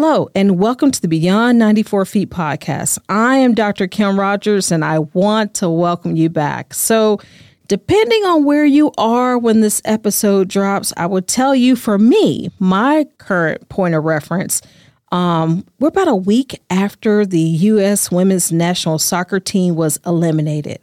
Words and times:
Hello, 0.00 0.30
and 0.32 0.60
welcome 0.60 0.92
to 0.92 1.02
the 1.02 1.08
Beyond 1.08 1.58
94 1.58 2.04
Feet 2.04 2.30
podcast. 2.30 3.00
I 3.08 3.38
am 3.38 3.52
Dr. 3.52 3.88
Kimm 3.88 4.16
Rogers, 4.16 4.70
and 4.70 4.84
I 4.84 5.00
want 5.00 5.54
to 5.54 5.68
welcome 5.68 6.14
you 6.14 6.30
back. 6.30 6.72
So, 6.72 7.18
depending 7.66 8.22
on 8.22 8.44
where 8.44 8.64
you 8.64 8.92
are 8.96 9.36
when 9.36 9.60
this 9.60 9.82
episode 9.84 10.46
drops, 10.46 10.92
I 10.96 11.06
will 11.06 11.20
tell 11.20 11.52
you 11.52 11.74
for 11.74 11.98
me, 11.98 12.48
my 12.60 13.08
current 13.18 13.68
point 13.70 13.96
of 13.96 14.04
reference, 14.04 14.62
um, 15.10 15.66
we're 15.80 15.88
about 15.88 16.06
a 16.06 16.14
week 16.14 16.62
after 16.70 17.26
the 17.26 17.40
U.S. 17.40 18.08
women's 18.08 18.52
national 18.52 19.00
soccer 19.00 19.40
team 19.40 19.74
was 19.74 19.98
eliminated. 20.06 20.78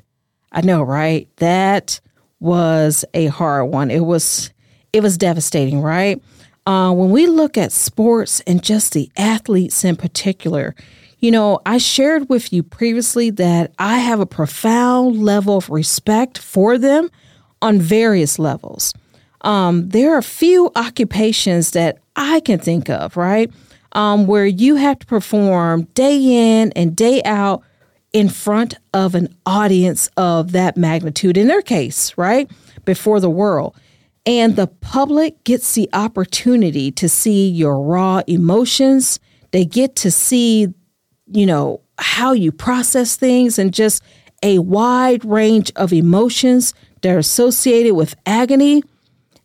I 0.51 0.59
know, 0.59 0.83
right? 0.83 1.29
That 1.37 2.01
was 2.41 3.05
a 3.13 3.27
hard 3.27 3.71
one. 3.71 3.91
It 3.91 4.03
was 4.03 4.51
it 4.91 5.01
was 5.01 5.17
devastating, 5.17 5.79
right? 5.79 6.21
Uh, 6.65 6.91
when 6.91 7.11
we 7.11 7.27
look 7.27 7.57
at 7.57 7.71
sports 7.71 8.41
and 8.47 8.63
just 8.63 8.93
the 8.93 9.09
athletes 9.17 9.83
in 9.83 9.95
particular, 9.95 10.75
you 11.19 11.29
know, 11.31 11.59
I 11.65 11.77
shared 11.77 12.27
with 12.27 12.51
you 12.51 12.63
previously 12.63 13.29
that 13.31 13.73
I 13.77 13.99
have 13.99 14.19
a 14.19 14.25
profound 14.25 15.23
level 15.23 15.57
of 15.57 15.69
respect 15.69 16.37
for 16.37 16.77
them 16.77 17.09
on 17.61 17.79
various 17.79 18.39
levels. 18.39 18.93
Um, 19.41 19.89
there 19.89 20.15
are 20.15 20.17
a 20.17 20.23
few 20.23 20.71
occupations 20.75 21.71
that 21.71 21.99
I 22.15 22.39
can 22.39 22.57
think 22.57 22.89
of, 22.89 23.15
right, 23.15 23.51
um, 23.91 24.25
where 24.25 24.45
you 24.45 24.75
have 24.75 24.99
to 24.99 25.05
perform 25.05 25.83
day 25.93 26.59
in 26.59 26.71
and 26.71 26.95
day 26.95 27.21
out 27.23 27.61
in 28.11 28.29
front 28.29 28.75
of 28.93 29.13
an 29.13 29.35
audience 29.45 30.09
of 30.17 30.51
that 30.53 30.77
magnitude, 30.77 31.37
in 31.37 31.47
their 31.47 31.61
case, 31.61 32.17
right, 32.17 32.49
before 32.85 33.19
the 33.19 33.29
world. 33.29 33.75
And 34.25 34.55
the 34.55 34.67
public 34.67 35.43
gets 35.43 35.73
the 35.73 35.89
opportunity 35.93 36.91
to 36.93 37.07
see 37.07 37.47
your 37.47 37.79
raw 37.79 38.21
emotions. 38.27 39.19
They 39.51 39.65
get 39.65 39.95
to 39.97 40.11
see, 40.11 40.73
you 41.31 41.45
know, 41.45 41.81
how 41.99 42.33
you 42.33 42.51
process 42.51 43.15
things 43.15 43.59
and 43.59 43.73
just 43.73 44.03
a 44.41 44.59
wide 44.59 45.23
range 45.23 45.71
of 45.75 45.93
emotions 45.93 46.73
that 47.01 47.13
are 47.13 47.19
associated 47.19 47.93
with 47.93 48.15
agony 48.25 48.83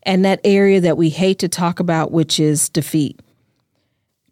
and 0.03 0.25
that 0.25 0.41
area 0.43 0.81
that 0.81 0.97
we 0.97 1.09
hate 1.09 1.39
to 1.39 1.47
talk 1.47 1.79
about, 1.79 2.11
which 2.11 2.39
is 2.39 2.69
defeat. 2.69 3.19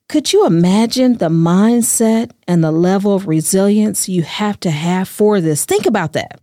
Could 0.08 0.34
you 0.34 0.48
imagine 0.48 1.18
the 1.18 1.30
mindset 1.30 2.32
and 2.48 2.64
the 2.64 2.72
level 2.72 3.14
of 3.14 3.28
resilience 3.28 4.10
you 4.10 4.24
have 4.24 4.60
to 4.62 4.72
have 4.72 5.08
for 5.08 5.40
this? 5.40 5.66
Think 5.66 5.86
about 5.86 6.14
that. 6.14 6.42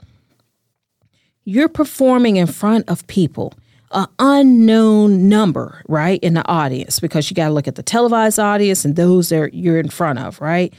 You're 1.45 1.69
performing 1.69 2.37
in 2.37 2.47
front 2.47 2.89
of 2.89 3.07
people 3.09 3.53
an 3.93 4.07
unknown 4.19 5.29
number, 5.29 5.83
right, 5.89 6.21
in 6.21 6.35
the 6.35 6.47
audience 6.49 7.01
because 7.01 7.31
you 7.31 7.35
got 7.35 7.49
to 7.49 7.55
look 7.55 7.69
at 7.69 7.77
the 7.77 7.83
televised 7.83 8.39
audience 8.39 8.85
and 8.85 8.97
those 8.97 9.29
that 9.29 9.55
you're 9.55 9.79
in 9.79 9.89
front 9.89 10.19
of, 10.19 10.41
right? 10.41 10.75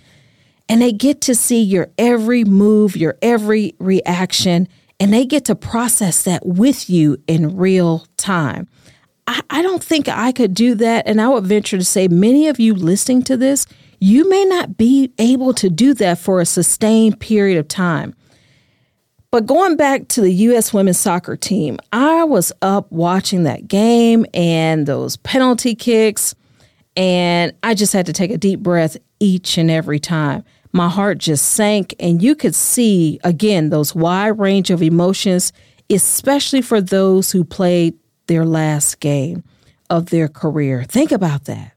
And 0.69 0.81
they 0.81 0.91
get 0.91 1.21
to 1.21 1.35
see 1.35 1.61
your 1.61 1.89
every 1.97 2.43
move, 2.43 2.97
your 2.97 3.17
every 3.21 3.75
reaction, 3.79 4.67
and 4.99 5.13
they 5.13 5.25
get 5.25 5.45
to 5.45 5.55
process 5.55 6.23
that 6.23 6.45
with 6.45 6.89
you 6.89 7.17
in 7.27 7.55
real 7.55 8.05
time. 8.17 8.67
I, 9.27 9.41
I 9.49 9.61
don't 9.61 9.83
think 9.83 10.07
I 10.07 10.31
could 10.31 10.53
do 10.53 10.75
that. 10.75 11.07
And 11.07 11.21
I 11.21 11.29
would 11.29 11.45
venture 11.45 11.77
to 11.77 11.83
say 11.83 12.07
many 12.07 12.47
of 12.47 12.59
you 12.59 12.73
listening 12.73 13.23
to 13.23 13.37
this, 13.37 13.65
you 13.99 14.29
may 14.29 14.45
not 14.45 14.77
be 14.77 15.11
able 15.17 15.53
to 15.55 15.69
do 15.69 15.93
that 15.95 16.19
for 16.19 16.39
a 16.39 16.45
sustained 16.45 17.19
period 17.19 17.57
of 17.57 17.67
time. 17.67 18.15
But 19.29 19.45
going 19.45 19.75
back 19.75 20.07
to 20.09 20.21
the 20.21 20.31
U.S. 20.31 20.73
women's 20.73 20.99
soccer 20.99 21.35
team, 21.35 21.79
I 21.91 22.23
was 22.23 22.51
up 22.61 22.89
watching 22.91 23.43
that 23.43 23.67
game 23.67 24.25
and 24.33 24.85
those 24.85 25.17
penalty 25.17 25.75
kicks, 25.75 26.33
and 26.95 27.51
I 27.61 27.73
just 27.73 27.91
had 27.91 28.05
to 28.05 28.13
take 28.13 28.31
a 28.31 28.37
deep 28.37 28.61
breath 28.61 28.95
each 29.19 29.57
and 29.57 29.69
every 29.69 29.99
time. 29.99 30.43
My 30.71 30.87
heart 30.87 31.17
just 31.17 31.53
sank, 31.53 31.93
and 31.99 32.21
you 32.21 32.35
could 32.35 32.55
see 32.55 33.19
again 33.23 33.69
those 33.69 33.93
wide 33.93 34.39
range 34.39 34.69
of 34.69 34.81
emotions, 34.81 35.51
especially 35.89 36.61
for 36.61 36.79
those 36.79 37.31
who 37.31 37.43
played 37.43 37.95
their 38.27 38.45
last 38.45 38.99
game 38.99 39.43
of 39.89 40.09
their 40.09 40.27
career. 40.27 40.83
Think 40.83 41.11
about 41.11 41.45
that. 41.45 41.73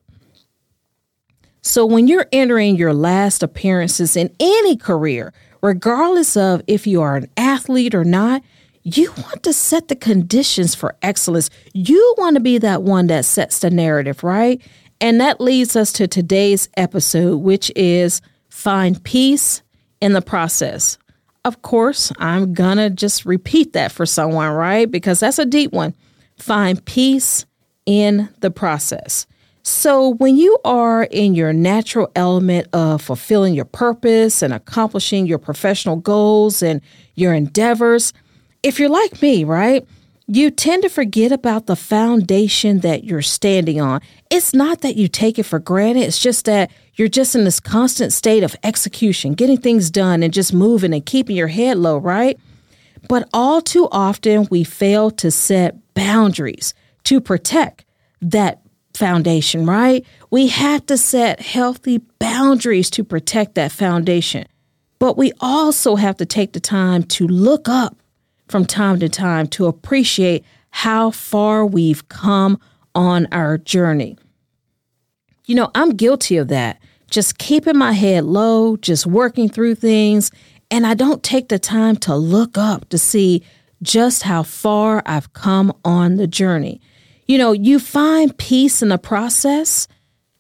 So, 1.63 1.85
when 1.85 2.09
you're 2.09 2.27
entering 2.33 2.77
your 2.77 2.95
last 2.95 3.43
appearances 3.43 4.17
in 4.17 4.35
any 4.41 4.77
career, 4.77 5.33
regardless 5.63 6.37
of 6.37 6.63
if 6.67 6.87
you 6.87 7.03
are 7.03 7.17
an 7.17 7.29
athlete 7.37 7.95
or 7.95 8.05
not, 8.05 8.43
you 8.83 9.13
want 9.13 9.43
to 9.43 9.53
set 9.53 9.89
the 9.89 9.97
conditions 9.97 10.75
for 10.75 10.97
excellence. 11.03 11.51
You 11.75 12.15
want 12.19 12.35
to 12.35 12.41
be 12.41 12.59
that 12.59 12.83
one 12.83 13.09
that 13.09 13.25
sets 13.25 13.59
the 13.59 13.71
narrative, 13.71 14.25
right? 14.25 14.61
And 15.01 15.21
that 15.21 15.41
leads 15.41 15.77
us 15.77 15.93
to 15.95 16.07
today's 16.07 16.69
episode, 16.77 17.39
which 17.39 17.71
is 17.77 18.21
find 18.49 19.03
peace 19.05 19.63
in 20.01 20.13
the 20.13 20.23
process. 20.23 20.99
Of 21.45 21.63
course, 21.63 22.13
I'm 22.19 22.53
gonna 22.53 22.91
just 22.91 23.25
repeat 23.25 23.73
that 23.73 23.93
for 23.93 24.05
someone, 24.05 24.51
right? 24.51 24.91
Because 24.91 25.21
that's 25.21 25.39
a 25.39 25.47
deep 25.47 25.73
one. 25.73 25.95
Find 26.37 26.85
peace 26.85 27.47
in 27.87 28.29
the 28.41 28.51
process. 28.51 29.27
So, 29.63 30.15
when 30.15 30.37
you 30.37 30.59
are 30.65 31.05
in 31.05 31.35
your 31.35 31.53
natural 31.53 32.11
element 32.17 32.69
of 32.73 33.03
fulfilling 33.03 33.55
your 33.55 33.67
purpose 33.67 34.41
and 34.41 34.55
accomplishing 34.55 35.27
your 35.27 35.39
professional 35.39 35.97
goals 35.97 36.63
and 36.63 36.81
your 37.15 37.35
endeavors, 37.35 38.15
if 38.63 38.79
you're 38.81 38.89
like 38.89 39.21
me, 39.21 39.45
right, 39.45 39.87
you 40.27 40.51
tend 40.51 40.83
to 40.83 40.89
forget 40.89 41.31
about 41.31 41.67
the 41.67 41.77
foundation 41.77 42.81
that 42.81 43.05
you're 43.05 43.21
standing 43.21 43.81
on. 43.81 44.01
It's 44.31 44.55
not 44.55 44.81
that 44.81 44.97
you 44.97 45.09
take 45.09 45.39
it 45.39 45.43
for 45.43 45.59
granted, 45.59 46.03
it's 46.03 46.19
just 46.19 46.47
that 46.47 46.71
you're 46.95 47.09
just 47.09 47.35
in 47.35 47.45
this 47.45 47.61
constant 47.61 48.13
state 48.13 48.43
of 48.43 48.57
execution, 48.63 49.35
getting 49.35 49.59
things 49.59 49.91
done 49.91 50.23
and 50.23 50.33
just 50.33 50.55
moving 50.55 50.95
and 50.95 51.05
keeping 51.05 51.37
your 51.37 51.49
head 51.49 51.79
low, 51.79 51.99
right? 51.99 52.39
But 53.09 53.29
all 53.33 53.61
too 53.61 53.89
often, 53.91 54.47
we 54.51 54.65
fail 54.65 55.11
to 55.13 55.31
set 55.31 55.77
boundaries 55.95 56.75
to 57.05 57.21
protect 57.21 57.85
that 58.23 58.63
foundation, 59.01 59.67
right? 59.67 60.07
We 60.31 60.49
have 60.49 60.85
to 60.87 60.99
set 60.99 61.41
healthy 61.41 61.99
boundaries 62.19 62.91
to 62.91 63.03
protect 63.03 63.55
that 63.55 63.73
foundation. 63.73 64.47
But 64.99 65.17
we 65.17 65.33
also 65.41 65.97
have 65.97 66.19
to 66.19 66.27
take 66.27 66.53
the 66.53 66.61
time 66.61 67.03
to 67.05 67.27
look 67.27 67.69
up 67.69 67.97
from 68.47 68.67
time 68.67 69.01
to 69.01 69.09
time 69.09 69.49
to 69.49 69.67
appreciate 69.67 70.45
how 70.69 71.11
far 71.11 71.65
we've 71.65 72.09
come 72.09 72.61
on 72.95 73.27
our 73.33 73.57
journey. 73.57 74.19
You 75.47 75.55
know, 75.55 75.71
I'm 75.75 75.97
guilty 75.97 76.37
of 76.37 76.49
that. 76.49 76.79
Just 77.11 77.39
keeping 77.39 77.79
my 77.79 77.93
head 77.93 78.25
low, 78.25 78.77
just 78.77 79.07
working 79.07 79.49
through 79.49 79.77
things, 79.77 80.31
and 80.71 80.87
I 80.87 80.95
don't 80.95 81.23
take 81.23 81.49
the 81.49 81.59
time 81.59 81.97
to 81.97 82.15
look 82.15 82.59
up 82.59 82.89
to 82.91 82.99
see 82.99 83.43
just 83.83 84.25
how 84.25 84.43
far 84.43 85.03
I've 85.07 85.33
come 85.33 85.73
on 85.85 86.17
the 86.17 86.27
journey. 86.27 86.83
You 87.31 87.39
know, 87.39 87.53
you 87.53 87.79
find 87.79 88.37
peace 88.37 88.83
in 88.83 88.89
the 88.89 88.99
process. 88.99 89.87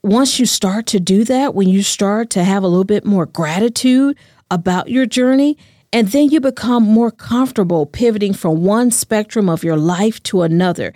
Once 0.03 0.41
you 0.41 0.45
start 0.45 0.87
to 0.87 0.99
do 0.99 1.23
that, 1.23 1.55
when 1.55 1.69
you 1.69 1.85
start 1.85 2.31
to 2.31 2.43
have 2.43 2.65
a 2.65 2.67
little 2.67 2.83
bit 2.83 3.05
more 3.05 3.27
gratitude 3.27 4.17
about 4.51 4.91
your 4.91 5.07
journey, 5.07 5.57
and 5.93 6.09
then 6.09 6.31
you 6.31 6.41
become 6.41 6.83
more 6.83 7.13
comfortable 7.13 7.87
pivoting 7.87 8.33
from 8.33 8.65
one 8.65 8.91
spectrum 8.91 9.49
of 9.49 9.63
your 9.63 9.77
life 9.77 10.21
to 10.25 10.43
another 10.43 10.93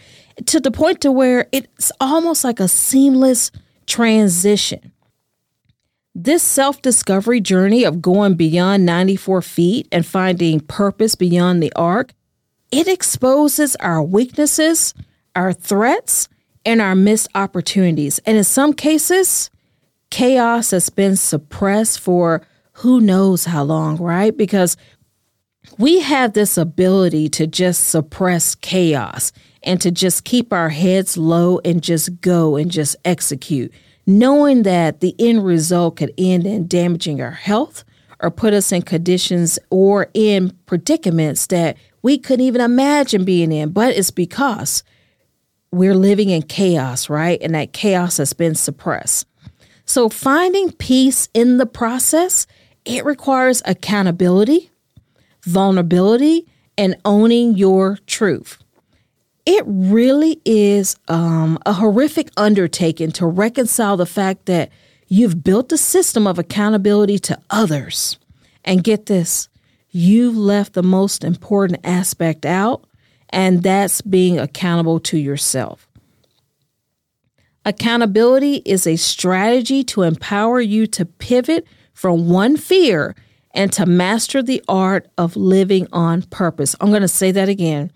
to 0.46 0.58
the 0.58 0.72
point 0.72 1.00
to 1.02 1.12
where 1.12 1.46
it's 1.52 1.92
almost 2.00 2.42
like 2.42 2.58
a 2.58 2.66
seamless 2.66 3.52
transition. 3.86 4.90
This 6.12 6.42
self 6.42 6.82
discovery 6.82 7.40
journey 7.40 7.84
of 7.84 8.02
going 8.02 8.34
beyond 8.34 8.84
94 8.84 9.42
feet 9.42 9.86
and 9.92 10.04
finding 10.04 10.58
purpose 10.58 11.14
beyond 11.14 11.62
the 11.62 11.72
arc, 11.76 12.14
it 12.72 12.88
exposes 12.88 13.76
our 13.76 14.02
weaknesses, 14.02 14.92
our 15.34 15.52
threats 15.52 16.28
and 16.64 16.80
our 16.80 16.94
missed 16.94 17.28
opportunities. 17.34 18.18
And 18.20 18.36
in 18.36 18.44
some 18.44 18.72
cases, 18.72 19.50
chaos 20.10 20.70
has 20.70 20.90
been 20.90 21.16
suppressed 21.16 22.00
for 22.00 22.46
who 22.78 23.00
knows 23.00 23.44
how 23.44 23.64
long, 23.64 23.96
right? 23.98 24.36
Because 24.36 24.76
we 25.78 26.00
have 26.00 26.32
this 26.32 26.56
ability 26.56 27.28
to 27.30 27.46
just 27.46 27.88
suppress 27.88 28.54
chaos 28.54 29.32
and 29.62 29.80
to 29.80 29.90
just 29.90 30.24
keep 30.24 30.52
our 30.52 30.68
heads 30.68 31.16
low 31.16 31.60
and 31.64 31.82
just 31.82 32.20
go 32.20 32.56
and 32.56 32.70
just 32.70 32.96
execute, 33.04 33.72
knowing 34.06 34.62
that 34.64 35.00
the 35.00 35.14
end 35.18 35.44
result 35.44 35.96
could 35.96 36.12
end 36.18 36.46
in 36.46 36.68
damaging 36.68 37.20
our 37.20 37.30
health 37.30 37.84
or 38.20 38.30
put 38.30 38.52
us 38.52 38.72
in 38.72 38.82
conditions 38.82 39.58
or 39.70 40.08
in 40.14 40.50
predicaments 40.66 41.46
that 41.48 41.76
we 42.02 42.18
couldn't 42.18 42.44
even 42.44 42.60
imagine 42.60 43.24
being 43.24 43.52
in. 43.52 43.70
But 43.70 43.96
it's 43.96 44.10
because 44.10 44.82
we're 45.74 45.94
living 45.94 46.30
in 46.30 46.42
chaos, 46.42 47.08
right? 47.10 47.40
And 47.42 47.54
that 47.54 47.72
chaos 47.72 48.16
has 48.18 48.32
been 48.32 48.54
suppressed. 48.54 49.26
So 49.86 50.08
finding 50.08 50.72
peace 50.72 51.28
in 51.34 51.58
the 51.58 51.66
process, 51.66 52.46
it 52.84 53.04
requires 53.04 53.62
accountability, 53.66 54.70
vulnerability, 55.42 56.46
and 56.76 56.96
owning 57.04 57.56
your 57.56 57.98
truth. 58.06 58.58
it 59.46 59.62
really 59.66 60.40
is 60.44 60.96
um, 61.08 61.58
a 61.66 61.72
horrific 61.72 62.30
undertaking 62.36 63.12
to 63.12 63.26
reconcile 63.26 63.96
the 63.96 64.06
fact 64.06 64.46
that 64.46 64.70
you've 65.08 65.44
built 65.44 65.72
a 65.72 65.78
system 65.78 66.26
of 66.26 66.38
accountability 66.38 67.18
to 67.18 67.38
others. 67.50 68.18
And 68.64 68.82
get 68.82 69.06
this, 69.06 69.48
you've 69.90 70.36
left 70.36 70.72
the 70.72 70.82
most 70.82 71.24
important 71.24 71.80
aspect 71.84 72.46
out, 72.46 72.84
and 73.34 73.64
that's 73.64 74.00
being 74.00 74.38
accountable 74.38 75.00
to 75.00 75.18
yourself. 75.18 75.88
Accountability 77.64 78.62
is 78.64 78.86
a 78.86 78.96
strategy 78.96 79.82
to 79.84 80.02
empower 80.02 80.60
you 80.60 80.86
to 80.88 81.04
pivot 81.04 81.66
from 81.94 82.28
one 82.28 82.56
fear 82.56 83.16
and 83.52 83.72
to 83.72 83.86
master 83.86 84.42
the 84.42 84.62
art 84.68 85.08
of 85.18 85.36
living 85.36 85.88
on 85.92 86.22
purpose. 86.22 86.76
I'm 86.80 86.90
going 86.90 87.02
to 87.02 87.08
say 87.08 87.32
that 87.32 87.48
again. 87.48 87.90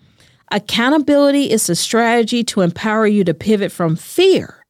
Accountability 0.51 1.51
is 1.51 1.69
a 1.69 1.75
strategy 1.75 2.43
to 2.45 2.61
empower 2.61 3.07
you 3.07 3.23
to 3.23 3.33
pivot 3.33 3.71
from 3.71 3.95
fear 3.95 4.65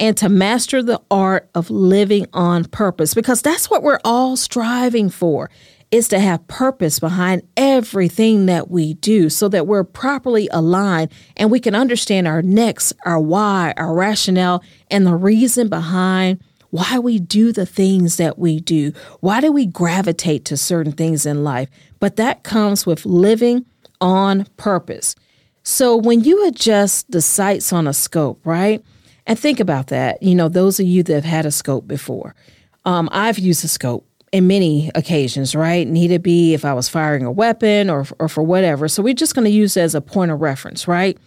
and 0.00 0.16
to 0.16 0.28
master 0.28 0.82
the 0.82 1.02
art 1.10 1.50
of 1.54 1.70
living 1.70 2.26
on 2.32 2.64
purpose 2.64 3.14
because 3.14 3.42
that's 3.42 3.68
what 3.68 3.82
we're 3.82 4.00
all 4.04 4.36
striving 4.36 5.10
for 5.10 5.50
is 5.90 6.08
to 6.08 6.18
have 6.18 6.46
purpose 6.48 6.98
behind 6.98 7.42
everything 7.56 8.46
that 8.46 8.70
we 8.70 8.94
do 8.94 9.30
so 9.30 9.48
that 9.48 9.66
we're 9.66 9.84
properly 9.84 10.48
aligned 10.52 11.10
and 11.36 11.50
we 11.50 11.60
can 11.60 11.74
understand 11.74 12.28
our 12.28 12.42
next, 12.42 12.92
our 13.04 13.18
why, 13.18 13.72
our 13.76 13.94
rationale, 13.94 14.62
and 14.90 15.06
the 15.06 15.14
reason 15.14 15.68
behind 15.68 16.42
why 16.70 16.98
we 16.98 17.18
do 17.18 17.52
the 17.52 17.64
things 17.64 18.16
that 18.18 18.38
we 18.38 18.60
do. 18.60 18.92
Why 19.20 19.40
do 19.40 19.50
we 19.50 19.64
gravitate 19.64 20.44
to 20.46 20.56
certain 20.56 20.92
things 20.92 21.24
in 21.24 21.42
life? 21.42 21.70
But 21.98 22.16
that 22.16 22.42
comes 22.42 22.84
with 22.84 23.06
living 23.06 23.64
on 24.00 24.46
purpose. 24.56 25.14
So 25.62 25.96
when 25.96 26.22
you 26.22 26.46
adjust 26.46 27.10
the 27.10 27.22
sights 27.22 27.72
on 27.72 27.86
a 27.86 27.94
scope, 27.94 28.40
right? 28.44 28.84
And 29.26 29.38
think 29.38 29.60
about 29.60 29.88
that. 29.88 30.22
You 30.22 30.34
know, 30.34 30.48
those 30.48 30.80
of 30.80 30.86
you 30.86 31.02
that 31.02 31.14
have 31.14 31.24
had 31.24 31.46
a 31.46 31.50
scope 31.50 31.86
before, 31.86 32.34
um, 32.84 33.08
I've 33.12 33.38
used 33.38 33.64
a 33.64 33.68
scope 33.68 34.07
in 34.32 34.46
many 34.46 34.90
occasions, 34.94 35.54
right? 35.54 35.86
Need 35.86 36.10
it 36.10 36.22
be 36.22 36.54
if 36.54 36.64
I 36.64 36.74
was 36.74 36.88
firing 36.88 37.24
a 37.24 37.32
weapon 37.32 37.90
or, 37.90 38.06
or 38.18 38.28
for 38.28 38.42
whatever. 38.42 38.88
So 38.88 39.02
we're 39.02 39.14
just 39.14 39.34
going 39.34 39.44
to 39.44 39.50
use 39.50 39.76
as 39.76 39.94
a 39.94 40.00
point 40.00 40.30
of 40.30 40.40
reference, 40.40 40.86
right? 40.86 41.18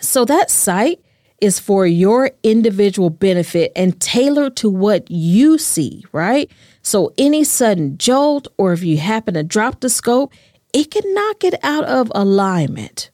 So 0.00 0.24
that 0.24 0.50
sight 0.50 1.00
is 1.40 1.58
for 1.58 1.86
your 1.86 2.30
individual 2.44 3.10
benefit 3.10 3.72
and 3.74 4.00
tailored 4.00 4.56
to 4.56 4.70
what 4.70 5.10
you 5.10 5.58
see, 5.58 6.04
right? 6.12 6.50
So 6.82 7.12
any 7.18 7.44
sudden 7.44 7.98
jolt 7.98 8.46
or 8.58 8.72
if 8.72 8.82
you 8.82 8.98
happen 8.98 9.34
to 9.34 9.42
drop 9.42 9.80
the 9.80 9.88
scope, 9.88 10.32
it 10.72 10.90
can 10.90 11.14
knock 11.14 11.44
it 11.44 11.54
out 11.64 11.84
of 11.84 12.12
alignment. 12.14 13.10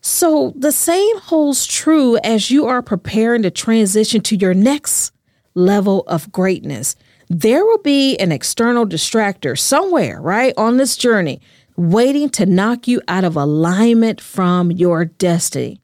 So 0.00 0.52
the 0.56 0.72
same 0.72 1.18
holds 1.18 1.66
true 1.66 2.16
as 2.18 2.50
you 2.50 2.66
are 2.66 2.80
preparing 2.80 3.42
to 3.42 3.50
transition 3.50 4.20
to 4.22 4.36
your 4.36 4.54
next 4.54 5.12
level 5.56 6.04
of 6.06 6.30
greatness. 6.30 6.94
There 7.28 7.64
will 7.64 7.78
be 7.78 8.16
an 8.18 8.30
external 8.30 8.86
distractor 8.86 9.58
somewhere, 9.58 10.20
right, 10.20 10.54
on 10.56 10.76
this 10.76 10.96
journey, 10.96 11.40
waiting 11.76 12.30
to 12.30 12.46
knock 12.46 12.86
you 12.86 13.02
out 13.08 13.24
of 13.24 13.36
alignment 13.36 14.20
from 14.20 14.70
your 14.70 15.06
destiny. 15.06 15.80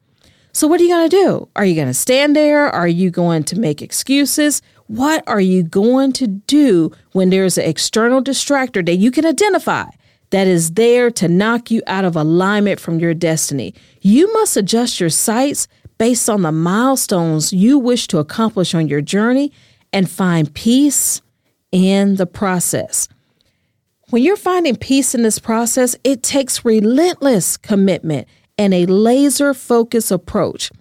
So, 0.53 0.69
what 0.69 0.81
are 0.81 0.85
you 0.85 0.91
going 0.91 1.11
to 1.11 1.17
do? 1.17 1.49
Are 1.57 1.65
you 1.65 1.75
going 1.75 1.89
to 1.89 1.95
stand 1.95 2.37
there? 2.37 2.69
Are 2.69 2.87
you 2.87 3.11
going 3.11 3.43
to 3.45 3.59
make 3.59 3.83
excuses? 3.83 4.63
What 4.87 5.25
are 5.27 5.41
you 5.41 5.63
going 5.63 6.13
to 6.13 6.27
do 6.27 6.93
when 7.13 7.31
there's 7.31 7.57
an 7.57 7.65
external 7.65 8.23
distractor 8.23 8.85
that 8.85 8.97
you 8.97 9.11
can 9.11 9.25
identify 9.25 9.87
that 10.33 10.47
is 10.47 10.73
there 10.73 11.11
to 11.11 11.29
knock 11.29 11.71
you 11.71 11.83
out 11.87 12.07
of 12.07 12.17
alignment 12.17 12.81
from 12.81 12.99
your 12.99 13.13
destiny. 13.13 13.75
You 14.01 14.33
must 14.33 14.57
adjust 14.57 14.99
your 14.99 15.11
sights 15.11 15.69
based 16.02 16.28
on 16.28 16.43
the 16.43 16.50
milestones 16.50 17.52
you 17.52 17.78
wish 17.78 18.08
to 18.08 18.19
accomplish 18.19 18.75
on 18.75 18.88
your 18.88 19.00
journey 19.00 19.52
and 19.93 20.10
find 20.10 20.52
peace 20.52 21.22
in 21.70 22.16
the 22.16 22.26
process. 22.26 23.06
When 24.10 24.20
you're 24.20 24.37
finding 24.37 24.75
peace 24.75 25.14
in 25.14 25.22
this 25.22 25.38
process, 25.38 25.94
it 26.02 26.25
takes 26.25 26.64
relentless 26.64 27.56
commitment 27.56 28.26
and 28.58 28.75
a 28.75 28.84
laser 28.87 29.54
focused 29.54 30.10
approach. 30.10 30.72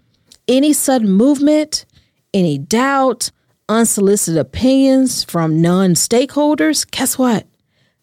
Any 0.47 0.73
sudden 0.73 1.11
movement, 1.11 1.85
any 2.33 2.57
doubt, 2.57 3.29
unsolicited 3.69 4.39
opinions 4.39 5.23
from 5.23 5.61
non 5.61 5.91
stakeholders, 5.91 6.89
guess 6.89 7.19
what? 7.19 7.45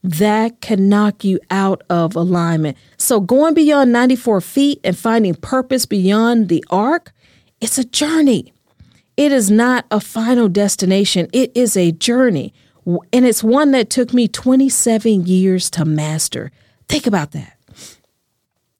That 0.08 0.62
can 0.62 0.88
knock 0.88 1.22
you 1.22 1.38
out 1.50 1.82
of 1.90 2.16
alignment. 2.16 2.78
So, 2.96 3.20
going 3.20 3.54
beyond 3.54 3.92
94 3.92 4.40
feet 4.40 4.80
and 4.82 4.96
finding 4.96 5.34
purpose 5.34 5.84
beyond 5.84 6.48
the 6.48 6.64
arc, 6.70 7.12
it's 7.60 7.76
a 7.76 7.84
journey. 7.84 8.52
It 9.16 9.32
is 9.32 9.50
not 9.50 9.84
a 9.90 10.00
final 10.00 10.48
destination, 10.48 11.28
it 11.32 11.52
is 11.54 11.76
a 11.76 11.92
journey. 11.92 12.54
And 13.12 13.26
it's 13.26 13.44
one 13.44 13.72
that 13.72 13.90
took 13.90 14.14
me 14.14 14.28
27 14.28 15.26
years 15.26 15.68
to 15.70 15.84
master. 15.84 16.50
Think 16.88 17.06
about 17.06 17.32
that. 17.32 17.58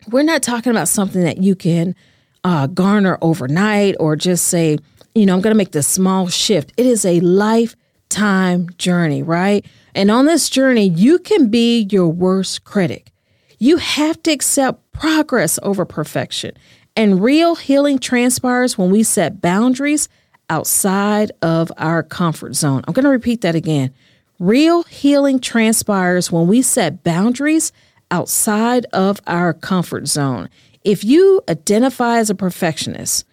We're 0.08 0.22
not 0.22 0.42
talking 0.42 0.70
about 0.70 0.88
something 0.88 1.22
that 1.22 1.42
you 1.42 1.54
can 1.54 1.94
uh, 2.42 2.68
garner 2.68 3.18
overnight 3.20 3.96
or 4.00 4.16
just 4.16 4.46
say, 4.46 4.78
you 5.14 5.26
know, 5.26 5.34
I'm 5.34 5.42
going 5.42 5.52
to 5.52 5.58
make 5.58 5.72
this 5.72 5.86
small 5.86 6.28
shift. 6.28 6.72
It 6.78 6.86
is 6.86 7.04
a 7.04 7.20
lifetime 7.20 8.70
journey, 8.78 9.22
right? 9.22 9.66
And 9.98 10.12
on 10.12 10.26
this 10.26 10.48
journey, 10.48 10.88
you 10.88 11.18
can 11.18 11.48
be 11.48 11.88
your 11.90 12.06
worst 12.06 12.62
critic. 12.62 13.10
You 13.58 13.78
have 13.78 14.22
to 14.22 14.30
accept 14.30 14.92
progress 14.92 15.58
over 15.64 15.84
perfection. 15.84 16.52
And 16.94 17.20
real 17.20 17.56
healing 17.56 17.98
transpires 17.98 18.78
when 18.78 18.92
we 18.92 19.02
set 19.02 19.40
boundaries 19.40 20.08
outside 20.48 21.32
of 21.42 21.72
our 21.78 22.04
comfort 22.04 22.54
zone. 22.54 22.84
I'm 22.86 22.94
going 22.94 23.06
to 23.06 23.10
repeat 23.10 23.40
that 23.40 23.56
again. 23.56 23.92
Real 24.38 24.84
healing 24.84 25.40
transpires 25.40 26.30
when 26.30 26.46
we 26.46 26.62
set 26.62 27.02
boundaries 27.02 27.72
outside 28.12 28.86
of 28.92 29.20
our 29.26 29.52
comfort 29.52 30.06
zone. 30.06 30.48
If 30.84 31.02
you 31.02 31.42
identify 31.48 32.18
as 32.18 32.30
a 32.30 32.36
perfectionist, 32.36 33.26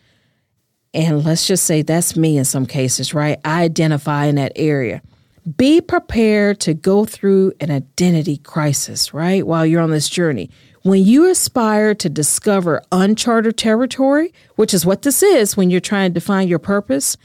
and 0.95 1.23
let's 1.23 1.45
just 1.45 1.65
say 1.65 1.83
that's 1.83 2.15
me 2.15 2.39
in 2.39 2.45
some 2.45 2.65
cases, 2.65 3.13
right? 3.13 3.38
I 3.45 3.62
identify 3.62 4.25
in 4.25 4.35
that 4.38 4.53
area. 4.56 5.03
Be 5.45 5.79
prepared 5.79 6.59
to 6.61 6.73
go 6.73 7.05
through 7.05 7.53
an 7.59 7.69
identity 7.69 8.37
crisis, 8.37 9.13
right? 9.13 9.45
While 9.45 9.63
you're 9.63 9.81
on 9.81 9.91
this 9.91 10.09
journey. 10.09 10.49
When 10.81 11.03
you 11.03 11.29
aspire 11.29 11.93
to 11.95 12.09
discover 12.09 12.81
uncharted 12.91 13.55
territory, 13.55 14.33
which 14.55 14.73
is 14.73 14.87
what 14.87 15.03
this 15.03 15.21
is 15.21 15.55
when 15.55 15.69
you're 15.69 15.79
trying 15.79 16.09
to 16.09 16.19
define 16.19 16.47
your 16.47 16.57
purpose, 16.57 17.15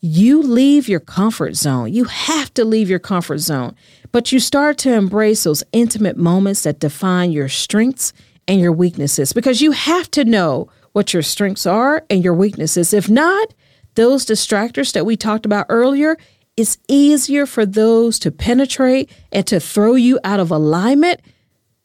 you 0.00 0.42
leave 0.42 0.88
your 0.88 0.98
comfort 0.98 1.54
zone. 1.54 1.92
You 1.92 2.04
have 2.04 2.52
to 2.54 2.64
leave 2.64 2.90
your 2.90 2.98
comfort 2.98 3.38
zone, 3.38 3.76
but 4.10 4.32
you 4.32 4.40
start 4.40 4.76
to 4.78 4.92
embrace 4.92 5.44
those 5.44 5.62
intimate 5.72 6.16
moments 6.16 6.64
that 6.64 6.80
define 6.80 7.30
your 7.30 7.48
strengths 7.48 8.12
and 8.48 8.60
your 8.60 8.72
weaknesses 8.72 9.32
because 9.32 9.60
you 9.60 9.70
have 9.70 10.10
to 10.12 10.24
know 10.24 10.68
what 10.92 11.12
your 11.12 11.22
strengths 11.22 11.66
are 11.66 12.04
and 12.10 12.24
your 12.24 12.34
weaknesses. 12.34 12.92
If 12.92 13.08
not, 13.08 13.54
those 13.94 14.26
distractors 14.26 14.92
that 14.92 15.06
we 15.06 15.16
talked 15.16 15.46
about 15.46 15.66
earlier, 15.68 16.16
it's 16.58 16.76
easier 16.88 17.46
for 17.46 17.64
those 17.64 18.18
to 18.18 18.32
penetrate 18.32 19.10
and 19.30 19.46
to 19.46 19.60
throw 19.60 19.94
you 19.94 20.18
out 20.24 20.40
of 20.40 20.50
alignment, 20.50 21.20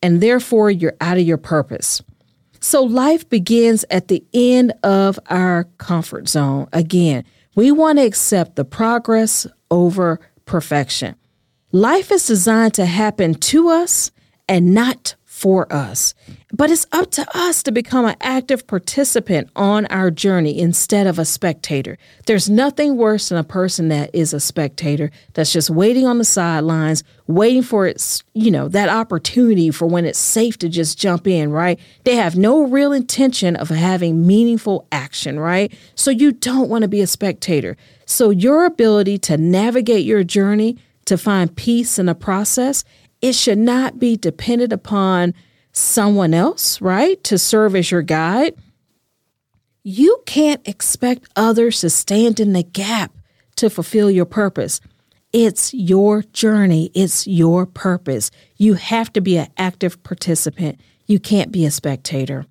and 0.02 0.20
therefore 0.20 0.72
you're 0.72 0.96
out 1.00 1.18
of 1.18 1.24
your 1.24 1.38
purpose. 1.38 2.02
So 2.60 2.82
life 2.82 3.30
begins 3.30 3.86
at 3.92 4.08
the 4.08 4.26
end 4.34 4.74
of 4.84 5.20
our 5.30 5.66
comfort 5.78 6.28
zone. 6.28 6.68
Again, 6.74 7.24
we 7.56 7.72
want 7.72 8.00
to 8.00 8.06
accept 8.06 8.56
the 8.56 8.66
progress 8.66 9.46
over 9.70 10.20
perfection. 10.46 11.16
Life 11.72 12.12
is 12.12 12.26
designed 12.26 12.74
to 12.74 12.86
happen 12.86 13.36
to 13.36 13.70
us 13.70 14.10
and 14.48 14.74
not 14.74 15.16
for 15.24 15.72
us. 15.72 16.16
But 16.56 16.70
it's 16.70 16.86
up 16.92 17.10
to 17.12 17.26
us 17.36 17.64
to 17.64 17.72
become 17.72 18.06
an 18.06 18.16
active 18.22 18.68
participant 18.68 19.50
on 19.56 19.88
our 19.88 20.12
journey 20.12 20.60
instead 20.60 21.08
of 21.08 21.18
a 21.18 21.26
spectator. 21.26 21.98
There's 22.28 22.48
nothing 22.48 22.96
worse 22.96 23.30
than 23.30 23.40
a 23.40 23.44
person 23.44 23.88
that 23.88 24.14
is 24.14 24.36
a 24.36 24.40
spectator 24.40 25.10
that's 25.34 25.52
just 25.52 25.72
waiting 25.72 26.06
on 26.06 26.20
the 26.20 26.24
sidelines, 26.24 27.04
waiting 27.26 27.64
for 27.64 27.88
its, 27.88 28.24
you 28.36 28.52
know, 28.52 28.68
that 28.68 28.88
opportunity 28.88 29.72
for 29.72 29.88
when 29.88 30.06
it's 30.06 30.20
safe 30.20 30.60
to 30.60 30.70
just 30.70 31.00
jump 31.00 31.26
in, 31.26 31.50
right? 31.50 31.80
They 32.04 32.18
have 32.18 32.36
no 32.36 32.68
real 32.68 32.94
intention 32.94 33.56
of 33.56 33.70
having 33.70 34.28
meaningful 34.28 34.88
action, 34.92 35.40
right? 35.40 35.74
So 35.96 36.12
you 36.12 36.34
don't 36.34 36.70
want 36.70 36.84
to 36.84 36.88
be 36.88 37.02
a 37.02 37.08
spectator. 37.08 37.78
So 38.06 38.30
your 38.30 38.66
ability 38.66 39.18
to 39.20 39.38
navigate 39.38 40.06
your 40.06 40.24
journey 40.24 40.78
to 41.06 41.18
find 41.18 41.56
peace 41.56 41.98
in 41.98 42.06
the 42.06 42.16
process 42.16 42.84
it 43.24 43.34
should 43.34 43.58
not 43.58 44.00
be 44.00 44.18
dependent 44.18 44.74
upon 44.74 45.34
someone 45.74 46.34
else, 46.34 46.80
right, 46.80 47.22
to 47.26 47.38
serve 47.38 47.76
as 47.76 47.92
your 47.92 48.04
guide. 48.04 48.56
You 49.84 50.22
can't 50.26 50.66
expect 50.66 51.28
others 51.36 51.82
to 51.82 51.90
stand 51.90 52.40
in 52.40 52.54
the 52.54 52.64
gap 52.64 53.12
to 53.58 53.70
fulfill 53.70 54.10
your 54.10 54.26
purpose. 54.26 54.80
It's 55.34 55.74
your 55.74 56.22
journey, 56.22 56.92
it's 56.94 57.28
your 57.28 57.66
purpose. 57.66 58.32
You 58.56 58.76
have 58.76 59.12
to 59.14 59.22
be 59.22 59.38
an 59.38 59.50
active 59.58 60.02
participant. 60.04 60.80
You 61.08 61.20
can't 61.20 61.52
be 61.52 61.66
a 61.66 61.72
spectator. 61.72 62.46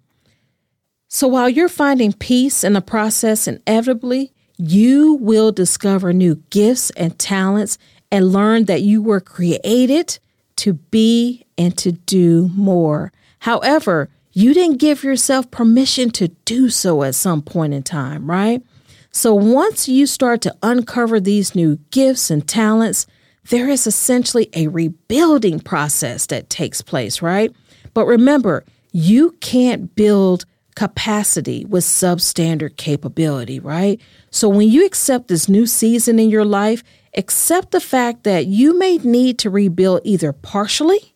So 1.09 1.29
while 1.29 1.49
you're 1.49 1.69
finding 1.69 2.13
peace 2.13 2.65
in 2.65 2.73
the 2.73 2.81
process, 2.81 3.47
inevitably, 3.47 4.33
you 4.59 5.15
will 5.15 5.53
discover 5.53 6.13
new 6.13 6.37
gifts 6.51 6.91
and 6.91 7.19
talents 7.19 7.79
and 8.11 8.33
learn 8.33 8.65
that 8.65 8.83
you 8.83 9.01
were 9.01 9.21
created 9.21 10.19
to 10.57 10.75
be 10.75 11.45
and 11.63 11.79
to 11.79 11.93
do 11.93 12.51
more. 12.55 13.13
However, 13.39 14.09
you 14.33 14.53
didn't 14.53 14.79
give 14.79 15.05
yourself 15.05 15.51
permission 15.51 16.11
to 16.11 16.29
do 16.45 16.71
so 16.71 17.05
at 17.05 17.15
some 17.15 17.41
point 17.41 17.73
in 17.73 17.85
time, 17.85 18.29
right? 18.29 18.63
So 19.13 19.33
once 19.35 19.89
you 19.89 20.07
start 20.07 20.41
to 20.43 20.57
uncover 20.63 21.21
these 21.21 21.55
new 21.55 21.77
gifts 21.91 22.31
and 22.31 22.47
talents, 22.49 23.07
there 23.51 23.69
is 23.69 23.87
essentially 23.87 24.49
a 24.55 24.67
rebuilding 24.69 25.61
process 25.61 26.27
that 26.27 26.51
takes 26.51 26.81
place, 26.81 27.23
right? 27.23 27.55
But 27.95 28.07
remember, 28.07 28.65
you 28.91 29.33
can't 29.41 29.95
build 29.95 30.45
capacity 30.75 31.65
with 31.67 31.85
substandard 31.85 32.77
capability, 32.77 33.61
right? 33.61 34.01
So 34.31 34.49
when 34.49 34.69
you 34.69 34.85
accept 34.85 35.29
this 35.29 35.49
new 35.49 35.67
season 35.67 36.19
in 36.19 36.31
your 36.31 36.47
life, 36.47 36.83
accept 37.17 37.71
the 37.73 37.81
fact 37.81 38.25
that 38.25 38.47
you 38.47 38.77
may 38.79 38.97
need 38.99 39.39
to 39.41 39.51
rebuild 39.51 40.01
either 40.05 40.33
partially 40.33 41.12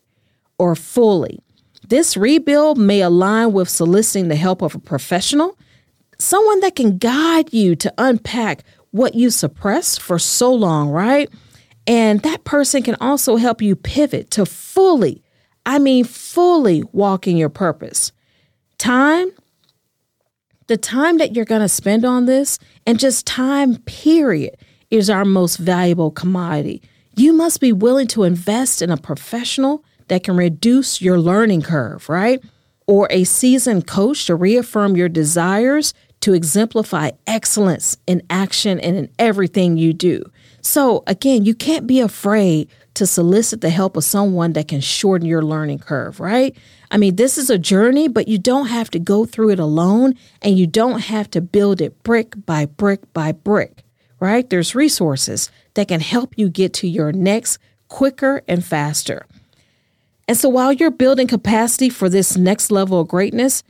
or 0.57 0.75
fully. 0.75 1.39
This 1.87 2.17
rebuild 2.17 2.77
may 2.77 3.01
align 3.01 3.53
with 3.53 3.69
soliciting 3.69 4.27
the 4.27 4.35
help 4.35 4.61
of 4.61 4.75
a 4.75 4.79
professional, 4.79 5.57
someone 6.19 6.59
that 6.59 6.75
can 6.75 6.97
guide 6.97 7.53
you 7.53 7.75
to 7.77 7.93
unpack 7.97 8.63
what 8.91 9.15
you 9.15 9.29
suppressed 9.29 10.01
for 10.01 10.19
so 10.19 10.53
long, 10.53 10.89
right? 10.89 11.29
And 11.85 12.21
that 12.21 12.43
person 12.43 12.83
can 12.83 12.95
also 12.99 13.37
help 13.37 13.61
you 13.61 13.75
pivot 13.75 14.31
to 14.31 14.45
fully, 14.45 15.23
I 15.65 15.79
mean, 15.79 16.03
fully 16.03 16.83
walking 16.91 17.37
your 17.37 17.49
purpose. 17.49 18.11
Time, 18.77 19.31
the 20.67 20.77
time 20.77 21.17
that 21.19 21.35
you're 21.35 21.45
going 21.45 21.61
to 21.61 21.69
spend 21.69 22.03
on 22.03 22.25
this, 22.25 22.59
and 22.85 22.99
just 22.99 23.25
time, 23.25 23.77
period, 23.83 24.57
is 24.91 25.09
our 25.09 25.23
most 25.23 25.57
valuable 25.57 26.11
commodity. 26.11 26.81
You 27.15 27.31
must 27.31 27.61
be 27.61 27.71
willing 27.71 28.07
to 28.07 28.23
invest 28.23 28.81
in 28.81 28.91
a 28.91 28.97
professional 28.97 29.83
that 30.07 30.23
can 30.23 30.37
reduce 30.37 31.01
your 31.01 31.19
learning 31.19 31.61
curve, 31.61 32.07
right? 32.09 32.43
Or 32.85 33.07
a 33.09 33.23
seasoned 33.23 33.87
coach 33.87 34.25
to 34.25 34.35
reaffirm 34.35 34.95
your 34.95 35.09
desires 35.09 35.93
to 36.21 36.33
exemplify 36.33 37.11
excellence 37.25 37.97
in 38.07 38.23
action 38.29 38.79
and 38.79 38.97
in 38.97 39.09
everything 39.19 39.77
you 39.77 39.93
do. 39.93 40.23
So, 40.61 41.03
again, 41.07 41.45
you 41.45 41.53
can't 41.53 41.87
be 41.87 41.99
afraid 41.99 42.69
to 42.95 43.05
solicit 43.05 43.61
the 43.61 43.69
help 43.69 43.95
of 43.95 44.03
someone 44.03 44.53
that 44.53 44.67
can 44.67 44.81
shorten 44.81 45.27
your 45.27 45.43
learning 45.43 45.79
curve, 45.79 46.19
right? 46.19 46.55
I 46.89 46.97
mean, 46.97 47.15
this 47.15 47.37
is 47.37 47.49
a 47.49 47.57
journey, 47.57 48.07
but 48.07 48.27
you 48.27 48.39
don't 48.39 48.67
have 48.67 48.89
to 48.91 48.99
go 48.99 49.25
through 49.25 49.51
it 49.51 49.59
alone 49.59 50.15
and 50.41 50.57
you 50.57 50.65
don't 50.65 51.01
have 51.01 51.29
to 51.31 51.41
build 51.41 51.79
it 51.79 52.01
brick 52.01 52.33
by 52.45 52.65
brick 52.65 53.13
by 53.13 53.33
brick, 53.33 53.83
right? 54.19 54.49
There's 54.49 54.73
resources 54.73 55.51
that 55.75 55.89
can 55.89 55.99
help 55.99 56.33
you 56.37 56.49
get 56.49 56.73
to 56.75 56.87
your 56.87 57.11
next 57.11 57.59
quicker 57.87 58.41
and 58.47 58.65
faster. 58.65 59.27
And 60.27 60.37
so 60.37 60.49
while 60.49 60.73
you're 60.73 60.91
building 60.91 61.27
capacity 61.27 61.89
for 61.89 62.09
this 62.09 62.35
next 62.35 62.69
level 62.69 62.99
of 62.99 63.07
greatness, 63.07 63.63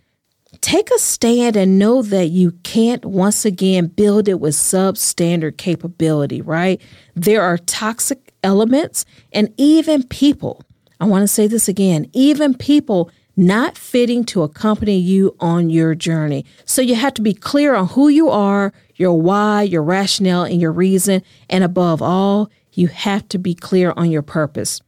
take 0.61 0.89
a 0.91 0.97
stand 0.97 1.55
and 1.55 1.77
know 1.77 2.01
that 2.01 2.27
you 2.27 2.51
can't 2.63 3.05
once 3.05 3.45
again 3.45 3.87
build 3.87 4.27
it 4.27 4.39
with 4.39 4.55
substandard 4.55 5.57
capability, 5.57 6.41
right? 6.41 6.81
There 7.15 7.43
are 7.43 7.57
toxic 7.57 8.33
elements 8.43 9.05
and 9.31 9.53
even 9.57 10.03
people. 10.03 10.63
I 10.99 11.05
want 11.05 11.23
to 11.23 11.27
say 11.27 11.47
this 11.47 11.67
again 11.67 12.09
even 12.13 12.55
people 12.55 13.11
not 13.39 13.77
fitting 13.77 14.25
to 14.25 14.41
accompany 14.41 14.97
you 14.97 15.35
on 15.39 15.69
your 15.69 15.93
journey. 15.93 16.43
So 16.65 16.81
you 16.81 16.95
have 16.95 17.13
to 17.13 17.21
be 17.21 17.35
clear 17.35 17.75
on 17.75 17.89
who 17.89 18.09
you 18.09 18.29
are, 18.29 18.73
your 18.95 19.13
why, 19.13 19.61
your 19.61 19.83
rationale, 19.83 20.43
and 20.43 20.59
your 20.59 20.71
reason. 20.71 21.21
And 21.47 21.63
above 21.63 22.01
all, 22.01 22.49
you 22.73 22.87
have 22.87 23.29
to 23.29 23.37
be 23.37 23.53
clear 23.53 23.93
on 23.95 24.09
your 24.09 24.23
purpose. 24.23 24.81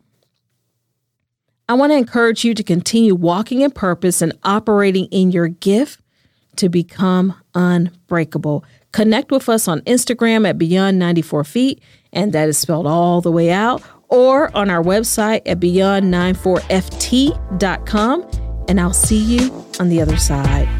I 1.70 1.74
want 1.74 1.92
to 1.92 1.98
encourage 1.98 2.44
you 2.44 2.56
to 2.56 2.64
continue 2.64 3.14
walking 3.14 3.62
in 3.62 3.70
purpose 3.70 4.24
and 4.24 4.34
operating 4.44 5.06
in 5.06 5.32
your 5.32 5.50
gift 5.50 6.02
to 6.56 6.68
become 6.68 7.36
unbreakable. 7.54 8.66
Connect 8.92 9.32
with 9.32 9.48
us 9.48 9.68
on 9.68 9.82
Instagram 9.82 10.50
at 10.50 10.58
Beyond 10.58 10.98
94 10.98 11.44
Feet, 11.44 11.84
and 12.12 12.34
that 12.34 12.50
is 12.50 12.58
spelled 12.58 12.88
all 12.88 13.22
the 13.22 13.32
way 13.32 13.52
out, 13.52 13.84
or 14.08 14.50
on 14.58 14.72
our 14.72 14.82
website 14.82 15.44
at 15.46 15.60
beyond94ft.com. 15.60 18.32
And 18.68 18.82
I'll 18.82 18.92
see 18.92 19.20
you 19.20 19.64
on 19.80 19.90
the 19.90 20.02
other 20.02 20.18
side. 20.18 20.79